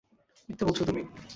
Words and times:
মিথ্যা 0.49 0.65
বলছো 0.67 0.83
তুমি। 0.85 1.01